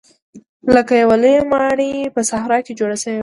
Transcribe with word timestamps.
لکه 0.75 0.93
یوه 1.03 1.15
لویه 1.21 1.41
ماڼۍ 1.51 1.91
په 2.15 2.21
صحرا 2.29 2.57
کې 2.65 2.77
جوړه 2.79 2.97
شوې 3.03 3.13
وي. 3.17 3.19